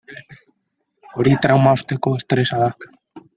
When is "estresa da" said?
2.21-2.73